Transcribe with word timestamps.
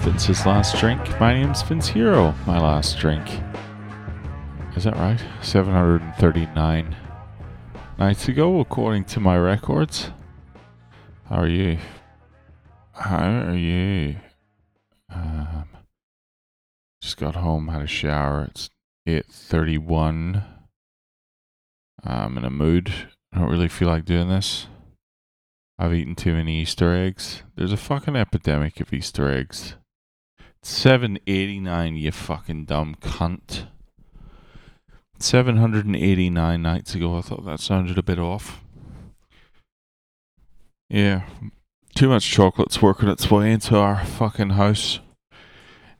welcome 0.00 0.18
to 0.18 0.26
Vince's 0.26 0.46
Last 0.46 0.78
Drink. 0.78 1.20
My 1.20 1.34
name's 1.34 1.62
Vince 1.62 1.88
Hero. 1.88 2.34
My 2.46 2.58
last 2.58 2.98
drink. 2.98 3.28
Is 4.74 4.84
that 4.84 4.96
right? 4.96 5.22
739 5.42 6.96
nights 7.98 8.28
ago, 8.28 8.60
according 8.60 9.04
to 9.04 9.20
my 9.20 9.36
records. 9.36 10.10
How 11.28 11.36
are 11.40 11.48
you? 11.48 11.78
How 12.92 13.50
are 13.50 13.54
you? 13.54 14.16
Um, 15.14 15.68
just 17.02 17.18
got 17.18 17.34
home, 17.34 17.68
had 17.68 17.82
a 17.82 17.86
shower. 17.86 18.48
It's 18.50 18.70
8.31. 19.06 20.44
I'm 22.04 22.38
in 22.38 22.44
a 22.44 22.50
mood. 22.50 22.90
I 23.34 23.40
don't 23.40 23.50
really 23.50 23.68
feel 23.68 23.88
like 23.88 24.06
doing 24.06 24.28
this. 24.28 24.66
I've 25.78 25.94
eaten 25.94 26.14
too 26.14 26.32
many 26.32 26.60
Easter 26.62 26.94
eggs. 26.94 27.42
There's 27.54 27.72
a 27.72 27.76
fucking 27.76 28.16
epidemic 28.16 28.80
of 28.80 28.92
Easter 28.94 29.30
eggs. 29.30 29.76
789, 30.62 31.96
you 31.96 32.12
fucking 32.12 32.64
dumb 32.66 32.96
cunt. 33.00 33.66
789 35.18 36.62
nights 36.62 36.94
ago, 36.94 37.16
I 37.16 37.20
thought 37.20 37.44
that 37.44 37.60
sounded 37.60 37.98
a 37.98 38.02
bit 38.02 38.18
off. 38.18 38.62
Yeah, 40.88 41.22
too 41.94 42.08
much 42.08 42.28
chocolate's 42.28 42.82
working 42.82 43.08
its 43.08 43.30
way 43.30 43.52
into 43.52 43.76
our 43.76 44.04
fucking 44.04 44.50
house. 44.50 45.00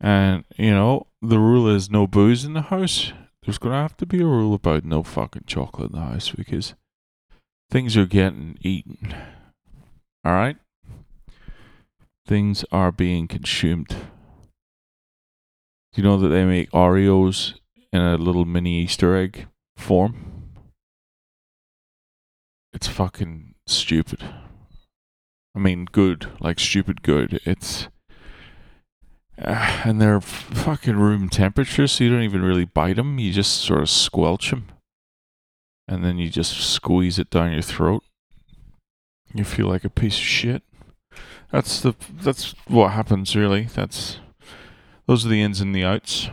And, 0.00 0.44
you 0.56 0.70
know, 0.72 1.06
the 1.22 1.38
rule 1.38 1.68
is 1.68 1.90
no 1.90 2.06
booze 2.06 2.44
in 2.44 2.52
the 2.52 2.62
house. 2.62 3.12
There's 3.42 3.58
going 3.58 3.74
to 3.74 3.82
have 3.82 3.96
to 3.98 4.06
be 4.06 4.20
a 4.20 4.26
rule 4.26 4.54
about 4.54 4.84
no 4.84 5.02
fucking 5.02 5.44
chocolate 5.46 5.90
in 5.92 5.98
the 5.98 6.04
house 6.04 6.30
because 6.30 6.74
things 7.70 7.96
are 7.96 8.06
getting 8.06 8.58
eaten. 8.60 9.14
All 10.24 10.32
right? 10.32 10.56
Things 12.26 12.64
are 12.72 12.92
being 12.92 13.28
consumed. 13.28 13.94
Do 15.94 16.02
you 16.02 16.08
know 16.08 16.18
that 16.18 16.28
they 16.28 16.44
make 16.44 16.72
Oreos 16.72 17.54
in 17.92 18.00
a 18.00 18.16
little 18.16 18.44
mini 18.44 18.82
Easter 18.82 19.14
egg 19.14 19.46
form? 19.76 20.50
It's 22.72 22.88
fucking 22.88 23.54
stupid. 23.68 24.24
I 25.54 25.60
mean, 25.60 25.84
good, 25.84 26.26
like 26.40 26.58
stupid 26.58 27.02
good. 27.02 27.40
It's. 27.44 27.86
Uh, 29.40 29.82
and 29.84 30.00
they're 30.00 30.20
fucking 30.20 30.96
room 30.96 31.28
temperature, 31.28 31.86
so 31.86 32.02
you 32.02 32.10
don't 32.10 32.22
even 32.22 32.42
really 32.42 32.64
bite 32.64 32.96
them. 32.96 33.20
You 33.20 33.32
just 33.32 33.60
sort 33.60 33.82
of 33.82 33.90
squelch 33.90 34.50
them. 34.50 34.66
And 35.86 36.04
then 36.04 36.18
you 36.18 36.28
just 36.28 36.56
squeeze 36.58 37.20
it 37.20 37.30
down 37.30 37.52
your 37.52 37.62
throat. 37.62 38.02
You 39.32 39.44
feel 39.44 39.68
like 39.68 39.84
a 39.84 39.90
piece 39.90 40.16
of 40.16 40.24
shit. 40.24 40.62
That's 41.52 41.80
the 41.80 41.94
that's 42.20 42.56
what 42.66 42.92
happens 42.92 43.36
really. 43.36 43.64
That's 43.64 44.18
those 45.06 45.24
are 45.24 45.28
the 45.28 45.42
ins 45.42 45.60
and 45.60 45.74
the 45.74 45.84
outs. 45.84 46.28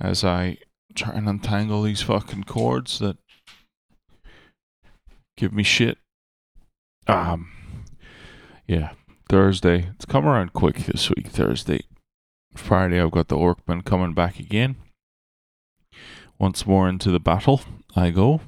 As 0.00 0.24
I 0.24 0.58
try 0.94 1.14
and 1.14 1.28
untangle 1.28 1.82
these 1.82 2.02
fucking 2.02 2.44
cords 2.44 2.98
that 2.98 3.16
give 5.36 5.52
me 5.52 5.62
shit. 5.62 5.98
Um 7.06 7.50
yeah, 8.66 8.92
Thursday. 9.28 9.90
It's 9.94 10.04
come 10.04 10.26
around 10.26 10.52
quick 10.52 10.78
this 10.78 11.10
week, 11.10 11.28
Thursday. 11.28 11.84
Friday 12.54 13.00
I've 13.00 13.10
got 13.10 13.28
the 13.28 13.36
Orkman 13.36 13.84
coming 13.84 14.14
back 14.14 14.38
again. 14.38 14.76
Once 16.38 16.66
more 16.66 16.88
into 16.88 17.10
the 17.10 17.20
battle 17.20 17.60
I 17.94 18.10
go. 18.10 18.40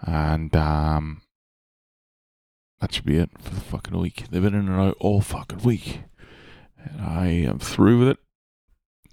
And 0.00 0.54
um 0.56 1.22
that 2.80 2.92
should 2.92 3.04
be 3.04 3.18
it 3.18 3.30
for 3.38 3.54
the 3.54 3.60
fucking 3.60 3.96
week. 3.96 4.24
They've 4.30 4.42
been 4.42 4.54
in 4.54 4.68
and 4.68 4.80
out 4.80 4.96
all 4.98 5.20
fucking 5.20 5.62
week. 5.62 6.02
And 6.84 7.00
I 7.00 7.26
am 7.26 7.58
through 7.58 8.00
with 8.00 8.08
it. 8.08 8.18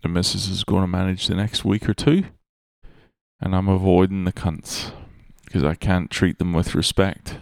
The 0.02 0.10
missus 0.10 0.48
is 0.48 0.64
going 0.64 0.82
to 0.82 0.88
manage 0.88 1.28
the 1.28 1.36
next 1.36 1.66
week 1.66 1.88
or 1.90 1.94
two. 1.94 2.24
And 3.42 3.56
I'm 3.56 3.70
avoiding 3.70 4.26
the 4.26 4.34
cunts. 4.34 4.92
Because 5.46 5.64
I 5.64 5.76
can't 5.76 6.12
treat 6.12 6.38
them 6.38 6.54
with 6.54 6.76
respect. 6.76 7.40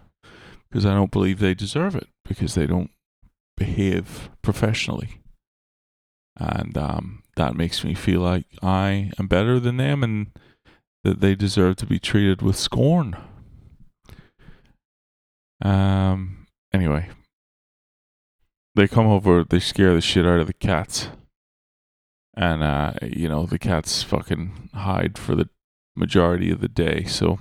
Because 0.69 0.85
I 0.85 0.93
don't 0.93 1.11
believe 1.11 1.39
they 1.39 1.53
deserve 1.53 1.95
it. 1.95 2.07
Because 2.27 2.55
they 2.55 2.65
don't 2.65 2.91
behave 3.55 4.29
professionally. 4.41 5.21
And 6.37 6.77
um, 6.77 7.23
that 7.35 7.55
makes 7.55 7.83
me 7.83 7.93
feel 7.93 8.21
like 8.21 8.45
I 8.61 9.11
am 9.19 9.27
better 9.27 9.59
than 9.59 9.77
them 9.77 10.03
and 10.03 10.27
that 11.03 11.19
they 11.19 11.35
deserve 11.35 11.77
to 11.77 11.85
be 11.85 11.99
treated 11.99 12.41
with 12.41 12.57
scorn. 12.57 13.17
Um. 15.61 16.45
Anyway, 16.73 17.09
they 18.77 18.87
come 18.87 19.07
over. 19.07 19.43
They 19.43 19.59
scare 19.59 19.93
the 19.93 20.01
shit 20.01 20.25
out 20.25 20.39
of 20.39 20.47
the 20.47 20.53
cats, 20.53 21.09
and 22.35 22.63
uh, 22.63 22.93
you 23.01 23.27
know 23.27 23.45
the 23.45 23.59
cats 23.59 24.03
fucking 24.03 24.69
hide 24.73 25.17
for 25.17 25.35
the 25.35 25.49
majority 25.95 26.51
of 26.51 26.61
the 26.61 26.67
day. 26.67 27.03
So 27.05 27.39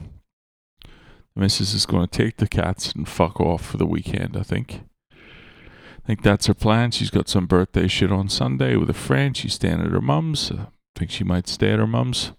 the 0.82 1.40
missus 1.40 1.74
is 1.74 1.86
going 1.86 2.08
to 2.08 2.18
take 2.24 2.38
the 2.38 2.48
cats 2.48 2.92
and 2.92 3.06
fuck 3.06 3.38
off 3.38 3.64
for 3.64 3.76
the 3.76 3.86
weekend. 3.86 4.36
I 4.36 4.42
think. 4.42 4.80
I 5.12 6.06
think 6.06 6.22
that's 6.22 6.46
her 6.46 6.54
plan. 6.54 6.92
She's 6.92 7.10
got 7.10 7.28
some 7.28 7.46
birthday 7.46 7.88
shit 7.88 8.12
on 8.12 8.28
Sunday 8.28 8.76
with 8.76 8.88
a 8.88 8.94
friend. 8.94 9.36
She's 9.36 9.54
staying 9.54 9.80
at 9.80 9.90
her 9.90 10.00
mum's. 10.00 10.52
I 10.52 10.68
think 10.94 11.10
she 11.10 11.24
might 11.24 11.48
stay 11.48 11.72
at 11.72 11.80
her 11.80 11.86
mum's 11.86 12.30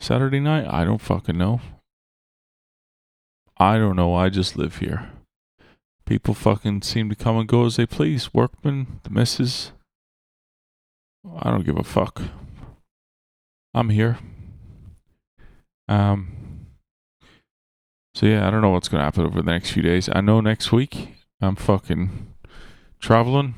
Saturday 0.00 0.40
night. 0.40 0.66
I 0.68 0.84
don't 0.84 1.00
fucking 1.00 1.38
know. 1.38 1.60
I 3.56 3.78
don't 3.78 3.94
know. 3.94 4.14
I 4.14 4.30
just 4.30 4.56
live 4.56 4.78
here. 4.78 5.12
People 6.10 6.34
fucking 6.34 6.82
seem 6.82 7.08
to 7.08 7.14
come 7.14 7.38
and 7.38 7.46
go 7.46 7.66
as 7.66 7.76
they 7.76 7.86
please. 7.86 8.34
Workmen, 8.34 8.98
the 9.04 9.10
missus. 9.10 9.70
I 11.38 11.52
don't 11.52 11.64
give 11.64 11.78
a 11.78 11.84
fuck. 11.84 12.20
I'm 13.72 13.90
here. 13.90 14.18
Um. 15.86 16.66
So 18.16 18.26
yeah, 18.26 18.44
I 18.44 18.50
don't 18.50 18.60
know 18.60 18.70
what's 18.70 18.88
gonna 18.88 19.04
happen 19.04 19.24
over 19.24 19.40
the 19.40 19.52
next 19.52 19.70
few 19.70 19.84
days. 19.84 20.08
I 20.12 20.20
know 20.20 20.40
next 20.40 20.72
week 20.72 21.14
I'm 21.40 21.54
fucking 21.54 22.34
traveling. 22.98 23.54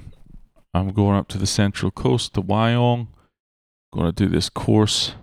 I'm 0.74 0.92
going 0.92 1.16
up 1.16 1.28
to 1.28 1.38
the 1.38 1.46
central 1.46 1.90
coast 1.90 2.34
to 2.34 2.42
Wyong. 2.42 3.08
Going 3.94 4.06
to 4.06 4.12
do 4.12 4.28
this 4.28 4.50
course. 4.50 5.14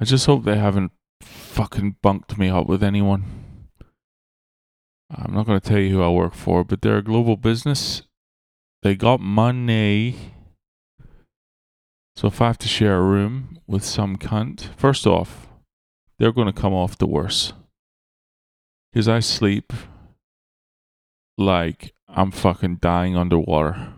I 0.00 0.06
just 0.06 0.24
hope 0.24 0.44
they 0.44 0.56
haven't 0.56 0.92
fucking 1.20 1.96
bunked 2.00 2.38
me 2.38 2.48
up 2.48 2.66
with 2.66 2.82
anyone. 2.82 3.45
I'm 5.10 5.32
not 5.32 5.46
going 5.46 5.60
to 5.60 5.68
tell 5.68 5.78
you 5.78 5.90
who 5.90 6.02
I 6.02 6.08
work 6.08 6.34
for, 6.34 6.64
but 6.64 6.82
they're 6.82 6.98
a 6.98 7.02
global 7.02 7.36
business. 7.36 8.02
They 8.82 8.96
got 8.96 9.20
money. 9.20 10.32
So 12.16 12.28
if 12.28 12.40
I 12.40 12.46
have 12.46 12.58
to 12.58 12.68
share 12.68 12.96
a 12.96 13.02
room 13.02 13.58
with 13.66 13.84
some 13.84 14.16
cunt, 14.16 14.68
first 14.76 15.06
off, 15.06 15.48
they're 16.18 16.32
going 16.32 16.46
to 16.46 16.60
come 16.60 16.72
off 16.72 16.98
the 16.98 17.06
worst. 17.06 17.52
Because 18.92 19.08
I 19.08 19.20
sleep 19.20 19.72
like 21.36 21.92
I'm 22.08 22.30
fucking 22.30 22.76
dying 22.76 23.16
underwater. 23.16 23.92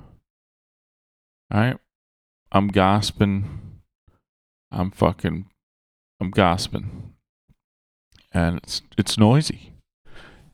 Alright? 1.53 1.79
I'm 2.51 2.69
gasping. 2.69 3.81
I'm 4.71 4.91
fucking 4.91 5.47
I'm 6.21 6.31
gasping. 6.31 7.15
And 8.33 8.59
it's 8.59 8.83
it's 8.97 9.17
noisy. 9.17 9.73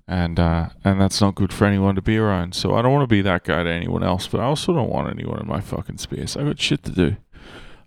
And 0.07 0.39
uh 0.39 0.69
and 0.85 1.01
that's 1.01 1.21
not 1.21 1.35
good 1.35 1.53
for 1.53 1.65
anyone 1.65 1.95
to 1.95 2.03
be 2.03 2.19
around. 2.19 2.55
So 2.55 2.75
I 2.75 2.83
don't 2.83 2.93
want 2.93 3.05
to 3.05 3.15
be 3.15 3.23
that 3.23 3.45
guy 3.45 3.63
to 3.63 3.71
anyone 3.71 4.03
else, 4.03 4.27
but 4.27 4.41
I 4.41 4.45
also 4.45 4.75
don't 4.75 4.91
want 4.91 5.09
anyone 5.09 5.41
in 5.41 5.47
my 5.47 5.61
fucking 5.61 5.99
space. 5.99 6.37
I 6.37 6.45
got 6.45 6.61
shit 6.61 6.83
to 6.85 6.91
do. 6.91 7.17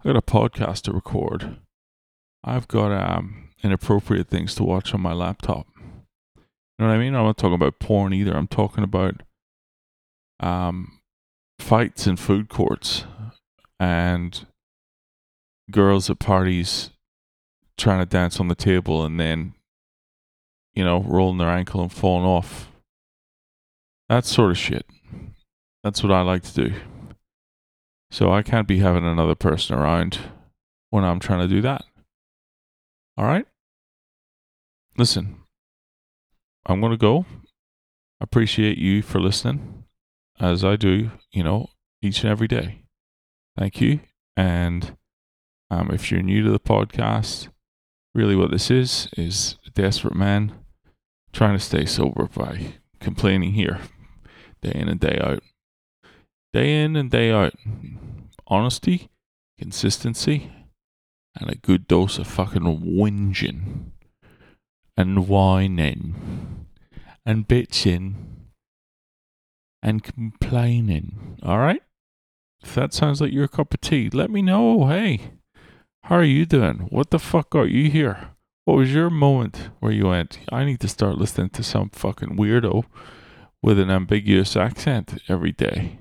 I 0.03 0.07
got 0.07 0.15
a 0.15 0.21
podcast 0.21 0.81
to 0.83 0.93
record. 0.93 1.57
I've 2.43 2.67
got 2.67 2.91
um 2.91 3.49
inappropriate 3.63 4.29
things 4.29 4.55
to 4.55 4.63
watch 4.63 4.93
on 4.93 5.01
my 5.01 5.13
laptop. 5.13 5.67
You 5.77 6.43
know 6.79 6.87
what 6.87 6.95
I 6.95 6.97
mean? 6.97 7.15
I'm 7.15 7.25
not 7.25 7.37
talking 7.37 7.55
about 7.55 7.79
porn 7.79 8.13
either. 8.13 8.35
I'm 8.35 8.47
talking 8.47 8.83
about 8.83 9.21
um 10.39 10.99
fights 11.59 12.07
in 12.07 12.15
food 12.15 12.49
courts 12.49 13.05
and 13.79 14.45
girls 15.69 16.09
at 16.09 16.19
parties 16.19 16.91
trying 17.77 17.99
to 17.99 18.05
dance 18.05 18.39
on 18.39 18.47
the 18.47 18.55
table 18.55 19.05
and 19.05 19.19
then 19.19 19.53
you 20.77 20.83
know 20.83 21.01
rolling 21.01 21.39
their 21.39 21.49
ankle 21.49 21.81
and 21.81 21.91
falling 21.91 22.25
off. 22.25 22.71
That 24.09 24.25
sort 24.25 24.51
of 24.51 24.57
shit. 24.57 24.85
That's 25.83 26.03
what 26.03 26.11
i 26.11 26.21
like 26.21 26.43
to 26.43 26.53
do. 26.53 26.73
So 28.11 28.31
i 28.31 28.43
can't 28.43 28.67
be 28.67 28.79
having 28.79 29.05
another 29.05 29.35
person 29.35 29.75
around 29.75 30.19
when 30.91 31.03
i'm 31.03 31.19
trying 31.19 31.47
to 31.47 31.53
do 31.53 31.61
that. 31.61 31.83
All 33.17 33.25
right 33.25 33.47
listen. 34.97 35.37
I'm 36.65 36.81
going 36.81 36.91
to 36.91 36.97
go. 36.97 37.25
Appreciate 38.19 38.77
you 38.77 39.01
for 39.01 39.19
listening 39.19 39.83
as 40.39 40.63
i 40.63 40.75
do 40.75 41.09
you 41.31 41.43
know 41.43 41.67
each 42.01 42.21
and 42.21 42.31
every 42.31 42.47
day. 42.47 42.83
Thank 43.57 43.81
you. 43.81 44.01
And 44.35 44.95
um, 45.71 45.89
if 45.91 46.11
you're 46.11 46.21
new 46.21 46.43
to 46.43 46.51
the 46.51 46.59
podcast 46.59 47.49
really 48.13 48.35
what 48.35 48.51
this 48.51 48.71
is 48.71 49.07
is 49.15 49.57
desperate 49.75 50.15
man 50.15 50.51
trying 51.33 51.57
to 51.57 51.63
stay 51.63 51.85
sober 51.85 52.27
by 52.33 52.73
complaining 52.99 53.53
here 53.53 53.79
day 54.61 54.71
in 54.73 54.89
and 54.89 54.99
day 54.99 55.19
out. 55.21 55.43
Day 56.53 56.83
in 56.83 56.95
and 56.95 57.11
day 57.11 57.31
out. 57.31 57.53
Honesty, 58.47 59.09
consistency, 59.59 60.51
and 61.35 61.49
a 61.49 61.55
good 61.55 61.87
dose 61.87 62.17
of 62.17 62.27
fucking 62.27 62.61
whinging 62.61 63.91
and 64.95 65.27
whining 65.27 66.65
and 67.25 67.47
bitching 67.47 68.15
and 69.83 70.03
complaining. 70.03 71.37
All 71.43 71.59
right? 71.59 71.83
If 72.63 72.73
that 72.75 72.93
sounds 72.93 73.21
like 73.21 73.31
your 73.31 73.47
cup 73.47 73.73
of 73.73 73.81
tea, 73.81 74.09
let 74.09 74.31
me 74.31 74.41
know. 74.41 74.87
Hey, 74.87 75.33
how 76.03 76.15
are 76.15 76.23
you 76.23 76.45
doing? 76.45 76.87
What 76.89 77.11
the 77.11 77.19
fuck 77.19 77.51
got 77.51 77.69
you 77.69 77.89
here? 77.91 78.29
What 78.67 78.79
was 78.79 78.93
your 78.93 79.09
moment 79.09 79.69
where 79.79 79.93
you 79.93 80.07
went, 80.07 80.39
I 80.51 80.65
need 80.65 80.81
to 80.81 80.89
start 80.89 81.17
listening 81.17 81.51
to 81.51 81.63
some 81.63 81.89
fucking 81.89 82.35
weirdo 82.35 82.83
with 83.63 83.79
an 83.79 83.89
ambiguous 83.89 84.57
accent 84.57 85.21
every 85.29 85.53
day? 85.53 85.99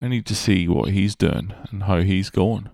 I 0.00 0.06
need 0.06 0.24
to 0.26 0.36
see 0.36 0.68
what 0.68 0.90
he's 0.90 1.16
doing 1.16 1.52
and 1.72 1.82
how 1.82 2.02
he's 2.02 2.30
going. 2.30 2.70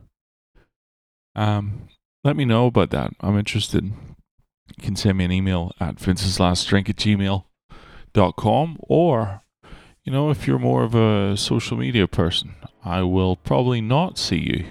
Um, 1.35 1.89
let 2.23 2.37
me 2.37 2.45
know 2.45 2.67
about 2.67 2.91
that. 2.91 3.15
I'm 3.21 3.39
interested. 3.39 3.85
You 3.85 4.83
can 4.83 4.97
send 4.97 5.17
me 5.17 5.25
an 5.25 5.33
email 5.33 5.73
at 5.81 5.97
vinceslastdrink 5.97 6.91
at 6.91 6.97
gmail.com 6.97 8.77
or, 8.81 9.43
you 10.05 10.13
know, 10.13 10.29
if 10.29 10.47
you're 10.47 10.59
more 10.59 10.85
of 10.85 10.95
a 10.95 11.39
social 11.39 11.79
media 11.79 12.07
person, 12.07 12.55
I 12.85 13.01
will 13.01 13.37
probably 13.37 13.81
not 13.81 14.19
see 14.19 14.41
you 14.41 14.67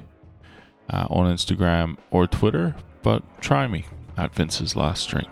uh, 0.88 1.08
on 1.10 1.34
Instagram 1.34 1.98
or 2.12 2.28
Twitter, 2.28 2.75
but 3.02 3.24
try 3.42 3.66
me 3.66 3.86
at 4.18 4.34
Vince's 4.34 4.75
Last 4.75 5.10
Drink. 5.10 5.30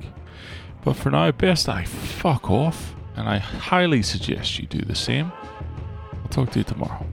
But 0.84 0.96
for 0.96 1.12
now, 1.12 1.32
best 1.32 1.68
I 1.68 1.84
fuck 1.84 2.50
off, 2.50 2.96
and 3.16 3.28
I 3.28 3.38
highly 3.38 4.02
suggest 4.02 4.60
you 4.60 4.68
do 4.68 4.80
the 4.80 4.96
same. 4.96 5.32
I'll 6.14 6.30
talk 6.30 6.52
to 6.52 6.60
you 6.60 6.64
tomorrow. 6.64 7.06